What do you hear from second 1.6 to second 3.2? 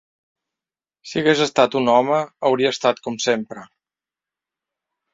un home, hauria estat